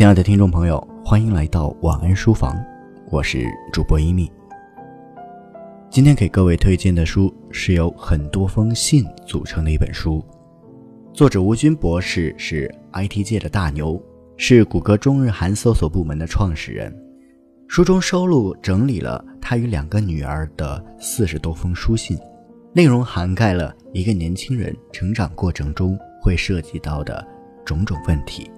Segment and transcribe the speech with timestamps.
[0.00, 2.58] 亲爱的听众朋友，欢迎来到晚安书房，
[3.10, 4.32] 我是主播一米。
[5.90, 10.24] 今天给各位推荐的书是由很多封信组成的一本书，
[11.12, 14.02] 作者吴军博士是 IT 界的大牛，
[14.38, 16.90] 是谷歌中日韩搜索部门的创始人。
[17.68, 22.18] 书中收录整理了他与两个女儿的四十多封书信，
[22.72, 27.22] 内容涵盖了一个年轻人成长过程中会涉及到的
[27.66, 28.50] 种种问题。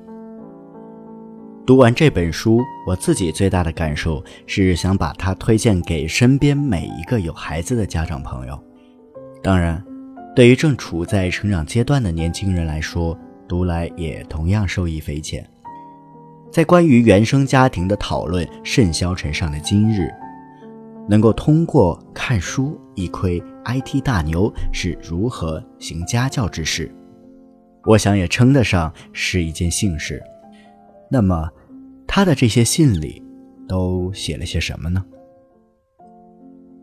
[1.65, 8.61] 读完这本书，我自己最大的感受是想把它推荐给身边每一个有孩子的家长朋友。
[9.41, 9.81] 当然，
[10.35, 13.17] 对于正处在成长阶段的年轻人来说，
[13.49, 15.49] 读来也同样受益匪浅。
[16.51, 20.11] 在关于原生家庭的讨论甚嚣尘上的今日，
[21.09, 26.93] 能够通过看书一窥 IT 大牛是如何行家教之事，
[27.85, 30.21] 我想也称得上是一件幸事。
[31.13, 31.47] 那么，
[32.07, 33.23] 他的这些信里
[33.69, 35.05] 都写了些什么呢？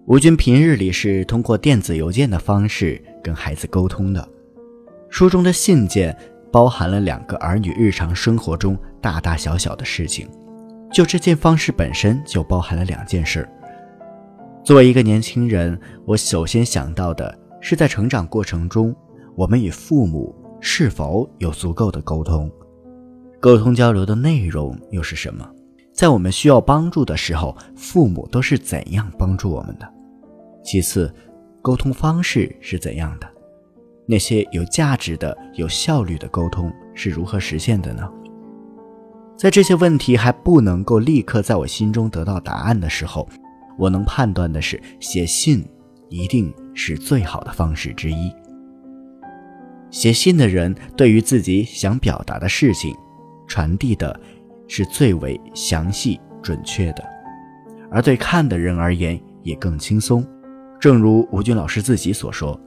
[0.05, 4.29] 吴军平日里是通过电子邮件的方式跟孩子沟通的。
[5.09, 6.15] 书中的信件
[6.51, 10.29] 包含了两个儿女日常生活中大大小小的事情，
[10.93, 13.49] 就这件方式本身就包含了两件事。
[14.63, 18.95] 作为一个年轻人，我首先想到的是，在成长过程中，
[19.35, 22.47] 我们与父母是否有足够的沟通。
[23.41, 25.49] 沟通交流的内容又是什么？
[25.93, 29.89] 在我们需要帮助的时候，父母都是怎样帮助我们的？
[30.61, 31.13] 其次，
[31.61, 33.27] 沟通方式是怎样的？
[34.05, 38.11] 那些有价值的、有效率的沟通是如何实现的呢？
[39.37, 43.25] 在这些问题还不能够立刻在我心中得到答案的时候，
[43.77, 45.65] 我能判断的是，写信
[46.09, 48.29] 一定是最好的方式之一。
[49.91, 52.93] 写信的人对于自己想表达的事情。
[53.49, 54.17] 传递的
[54.67, 57.03] 是最为详细准确的，
[57.91, 60.25] 而对看的人而言也更轻松。
[60.79, 62.57] 正如吴军老师自己所说，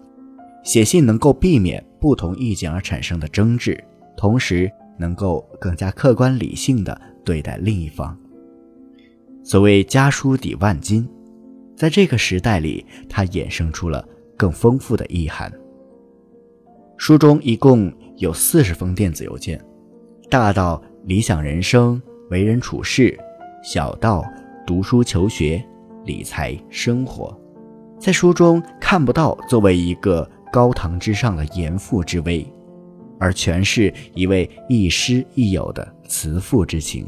[0.65, 3.83] 写信能够避免不同意见而产生的争执，
[4.17, 8.19] 同时能够更加客观理性的对待另一方。
[9.45, 11.09] 所谓家书抵万金，
[11.75, 14.07] 在这个时代里，它衍生出了
[14.37, 15.51] 更丰富的意涵。
[16.97, 19.59] 书中一共有四十封电子邮件。
[20.33, 22.01] 大到理想人生、
[22.31, 23.15] 为人处事，
[23.63, 24.25] 小到
[24.67, 25.63] 读书求学、
[26.07, 27.39] 理财生活，
[28.01, 32.51] 在书中看不到作为一个高堂之上的严父之威，
[33.21, 37.07] 而全是一位亦师亦友的慈父之情。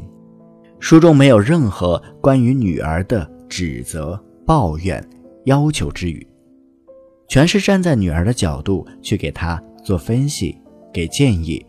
[0.79, 5.03] 书中没有任何关于女儿的指责、抱怨、
[5.45, 6.27] 要求之语，
[7.27, 10.55] 全是站在女儿的角度去给她做分析、
[10.93, 11.65] 给建议。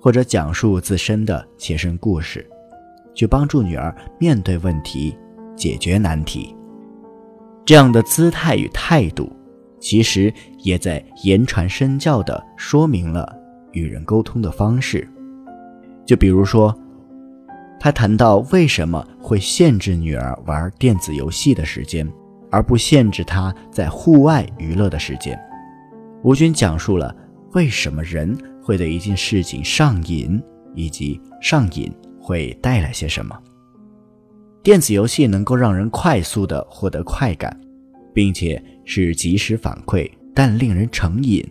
[0.00, 2.48] 或者讲述自身的切身故事，
[3.14, 5.16] 去帮助女儿面对问题、
[5.56, 6.54] 解决难题。
[7.64, 9.30] 这样的姿态与态度，
[9.80, 10.32] 其实
[10.62, 13.36] 也在言传身教地说明了
[13.72, 15.06] 与人沟通的方式。
[16.06, 16.74] 就比如说，
[17.78, 22.10] 他谈到为什么会限制女儿玩电子游戏的时间，
[22.50, 25.38] 而不限制她在户外娱乐的时间。
[26.22, 27.14] 吴军讲述了
[27.52, 28.36] 为什么人。
[28.68, 30.38] 会对一件事情上瘾，
[30.74, 31.90] 以及上瘾
[32.20, 33.34] 会带来些什么？
[34.62, 37.58] 电子游戏能够让人快速的获得快感，
[38.12, 41.42] 并且是及时反馈，但令人成瘾。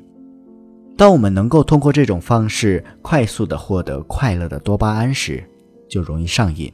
[0.95, 5.43] 当我们能够通过这种方式快速的获得快乐的多巴胺时，
[5.89, 6.71] 就容易上瘾。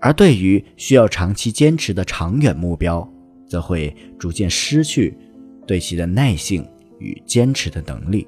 [0.00, 3.04] 而对于需要长期坚持的长远目标，
[3.48, 5.18] 则会逐渐失去
[5.66, 6.64] 对其的耐性
[7.00, 8.24] 与坚持的能力。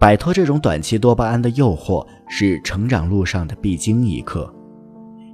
[0.00, 4.50] 摆脱这种短期多巴胺的诱惑是成长路上的必经一课，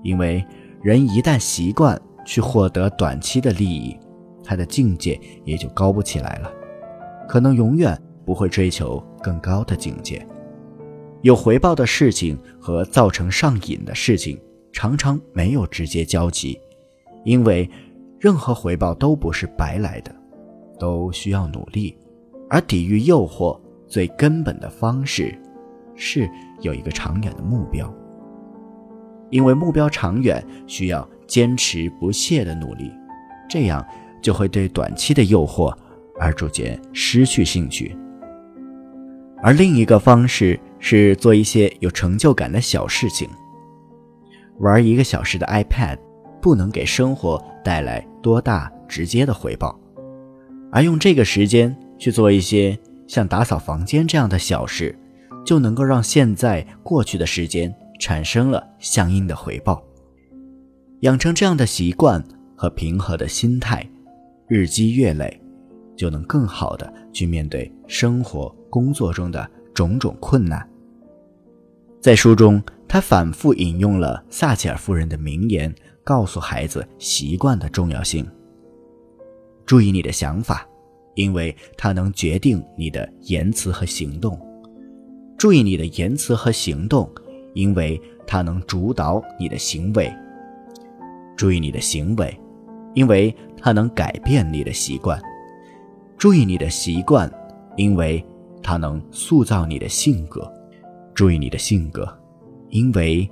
[0.03, 0.45] 因为
[0.83, 3.97] 人一旦习惯去获得短期的利益，
[4.43, 6.51] 他的境界也就高不起来了，
[7.29, 10.27] 可能永远不会追求更高的境界。
[11.23, 14.37] 有回报的事情和造成上瘾的事情
[14.73, 16.59] 常常没有直接交集，
[17.25, 17.71] 因为
[18.19, 20.13] 任何回报都不是白来的，
[20.77, 21.97] 都需要努力，
[22.51, 23.57] 而抵御诱惑。
[23.87, 25.39] 最根本的方式，
[25.95, 26.29] 是
[26.61, 27.93] 有一个长远的目标，
[29.31, 32.93] 因为目标长远需要坚持不懈的努力，
[33.49, 33.85] 这样
[34.21, 35.73] 就会对短期的诱惑
[36.19, 37.97] 而逐渐失去兴趣。
[39.43, 43.29] 而另一个方式是做一些有成就感的小事情，
[44.59, 45.99] 玩一个小时的 iPad，
[46.41, 49.79] 不能给生活带来多大直接的回报，
[50.73, 52.77] 而用这个时间去做一些。
[53.07, 54.97] 像打扫房间这样的小事，
[55.45, 59.83] 就能够让现在过去的时间产生了相应的回报。
[61.01, 62.23] 养成这样的习惯
[62.57, 63.89] 和平和的心态，
[64.49, 65.41] 日积月累，
[65.97, 70.67] 就能更好的去面对生活、工作中的种种困难。
[72.01, 78.27] 在书中，他反复引用了撒切尔夫人的名言，告诉孩子习惯的重要性。
[79.65, 80.67] 注意你的想法，
[81.17, 84.39] 因为它能决定你的言辞和行动；
[85.37, 87.11] 注意你的言辞和行动，
[87.55, 90.09] 因为它能主导你的行为；
[91.37, 92.33] 注意你的行为，
[92.95, 95.19] 因为它能改变你的习惯；
[96.17, 97.31] 注意你的习惯，
[97.77, 98.25] 因为
[98.63, 100.51] 它能塑造你的性格。
[101.15, 102.07] 注意你的性格，
[102.69, 103.27] 因为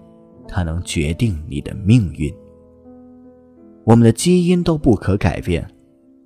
[0.48, 2.34] 它能决定你的命运。
[3.84, 5.68] 我们的基因都不可改变，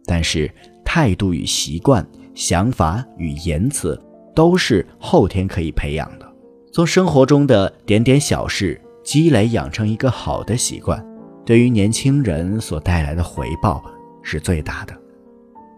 [0.05, 0.49] 但是
[0.90, 2.05] 态度与习惯、
[2.35, 4.00] 想法与言辞
[4.35, 6.26] 都是后天可以培养的。
[6.73, 11.06] 从生活中的点点小事积累，养成一个好的习惯，
[11.44, 13.85] 对于年轻人所带来的回报
[14.23, 14.96] 是最大的。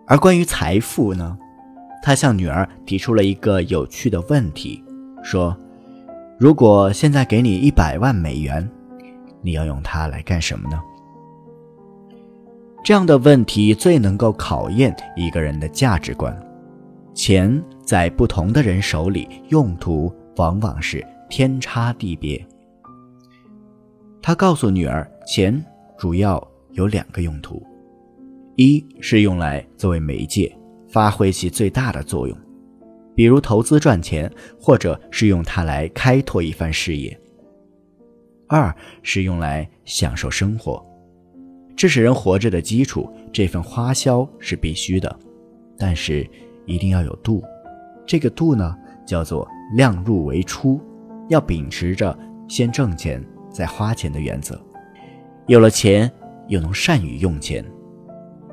[0.06, 1.36] 而关于财富呢，
[2.04, 4.80] 他向女儿提出了一个有趣的问题，
[5.24, 5.56] 说。
[6.38, 8.66] 如果现在给你一百万美元，
[9.42, 10.80] 你要用它来干什么呢？
[12.82, 16.34] 这样的问题最能够考验一个人的价值观。
[17.14, 22.44] 钱在不同的人手里，用途往往是天差地别。
[24.22, 25.62] 他告诉女儿，钱
[25.98, 26.42] 主要
[26.72, 27.62] 有两个用途：
[28.56, 30.56] 一是用来作为媒介，
[30.88, 32.36] 发挥其最大的作用。
[33.14, 37.18] 比如投资赚钱，或者是用它来开拓一番事业。
[38.46, 40.84] 二是用来享受生活，
[41.80, 45.18] 这是人活着的基础，这份花销是必须的，
[45.78, 46.28] 但是
[46.66, 47.42] 一定要有度。
[48.06, 50.78] 这个度呢，叫做量入为出，
[51.30, 52.14] 要秉持着
[52.46, 54.60] 先挣钱再花钱的原则。
[55.46, 56.12] 有了钱
[56.48, 57.64] 又能善于用钱，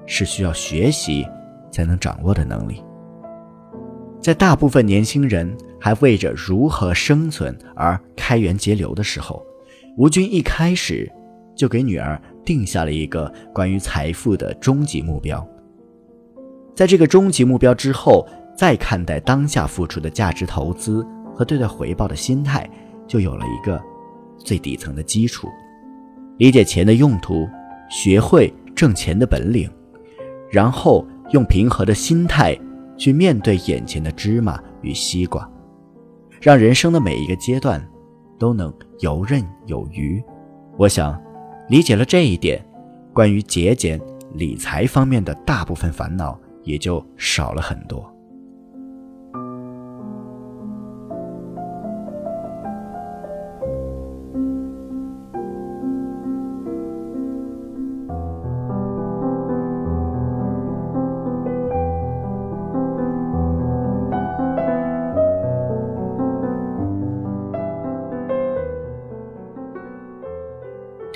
[0.05, 1.27] 是需要学习
[1.69, 2.81] 才能掌握的能力。
[4.21, 9.45] 在大部分年轻人还为着如何生存而开源节流的时候，
[9.97, 11.11] 吴军一开始
[11.57, 12.17] 就给女儿
[12.47, 15.45] 定下了一个关于财富的终极目标。
[16.73, 21.05] 在这个终极目标之后，再看待当下付出的价值投资
[21.35, 22.67] 和对待回报的心态，
[23.05, 23.81] 就有了一个
[24.37, 25.49] 最底层的基础。
[26.37, 27.45] 理解钱的用途，
[27.89, 29.69] 学会挣钱的本领，
[30.49, 32.57] 然后用平和的心态。
[32.99, 35.47] 去面对眼前的芝麻与西瓜，
[36.41, 37.79] 让人生的每一个阶段
[38.39, 40.19] 都能游刃有余。
[40.77, 41.15] 我想，
[41.69, 42.63] 理解了这一点，
[43.13, 43.99] 关于节俭
[44.33, 48.09] 理财方面的大部分烦恼也就少了很多。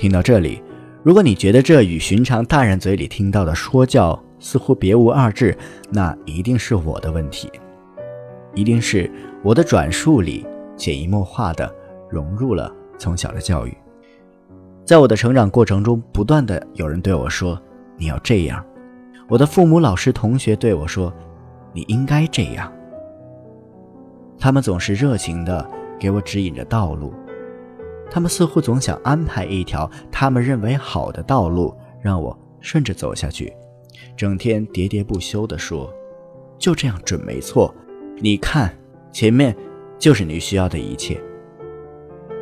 [0.02, 0.60] 听到这里，
[1.04, 5.56] 如果你觉得这与寻常大人嘴里听到的说教似乎别无二致，
[5.92, 7.48] 那一定是我的问题，
[8.56, 9.08] 一定是
[9.44, 10.44] 我的转述里
[10.76, 11.72] 潜移默化的
[12.10, 13.78] 融入了从小的教育。
[14.84, 17.62] 在我的成长过程中，不断的有人对我说
[17.96, 18.66] ：“你要这样。”
[19.30, 21.14] 我的父母、老师、同学对我说
[21.74, 22.74] ：“你应该这样。”
[24.40, 25.64] 他们总是热情的
[26.00, 27.14] 给我指引着道路。
[28.14, 33.54] 他们似乎总想安排一条他们认为好的道路，让我顺着走下去，
[34.18, 35.90] 整天喋喋不休地说
[36.60, 37.74] ：“就这样准没错，
[38.18, 38.78] 你看，
[39.14, 39.56] 前面
[39.98, 41.18] 就是你需要的一切。”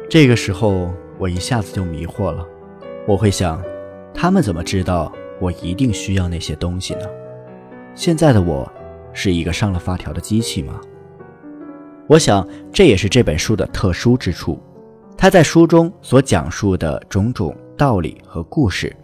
[0.09, 2.43] 这个时候，我一下子就迷惑了。
[3.07, 3.63] 我会想，
[4.11, 7.05] 他们怎么知道我一定需要那些东西呢？
[7.93, 8.67] 现在的我，
[9.13, 10.81] 是一个上了发条的机器吗？
[12.07, 14.59] 我想，这也是这本书的特殊之处。
[15.21, 18.95] 他在书中所讲述的种种道理和故事，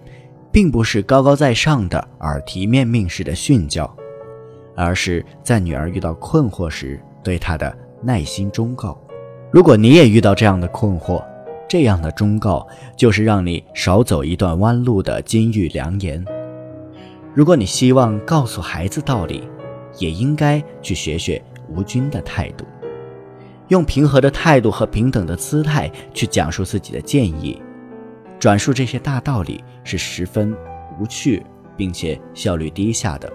[0.49, 3.93] 并不是高高在上的耳提面命式的训教，
[4.77, 8.97] 而是在女儿遇到困惑时对她的耐心忠告。
[9.51, 11.21] 如果你也遇到这样的困惑，
[11.67, 16.23] 这样的忠告就是让你少走一段弯路的金玉良言。
[17.33, 19.43] 如果你希望告诉孩子道理，
[19.99, 22.63] 也应该去学学吴军的态度。
[23.69, 27.61] 用平和的态度和平等的姿态去讲述自己的建议，
[28.39, 30.55] 转述这些大道理是十分
[30.99, 31.43] 无趣
[31.75, 33.31] 并且效率低下的。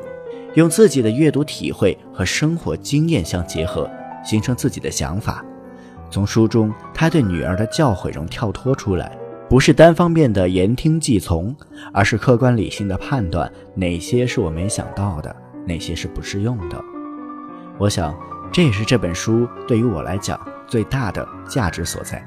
[0.54, 3.88] 用自己的阅读体会和生活经验相结合，
[4.24, 5.44] 形成自己的想法，
[6.10, 9.16] 从书中他对女儿的教诲中跳脱出来，
[9.48, 11.54] 不是单方面的言听计从，
[11.92, 15.34] 而是客观理性的判断哪些是我没想到的，
[15.66, 16.76] 哪些是不适用的。
[17.78, 18.12] 我想，
[18.52, 22.22] 这也是这本书对于我来讲最大的价值所在。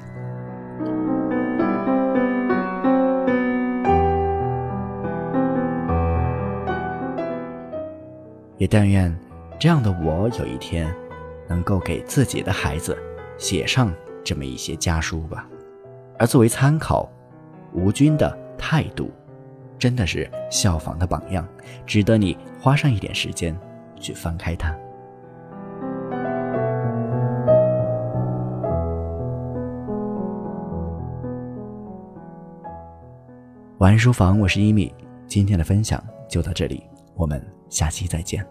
[8.56, 9.14] 也但愿，
[9.58, 10.90] 这样的我有一天，
[11.46, 12.96] 能够给自己的孩子
[13.36, 13.92] 写上
[14.24, 15.46] 这么一些家书吧。
[16.18, 17.06] 而作为参考，
[17.72, 19.10] 吴军的态度，
[19.78, 21.46] 真的是效仿的榜样，
[21.84, 23.54] 值得你花上一点时间
[24.00, 24.74] 去翻开它。
[33.84, 34.90] 晚安书房，我是一米，
[35.26, 36.82] 今天的分享就到这里。
[37.16, 37.38] 我们
[37.68, 38.42] 下期再见。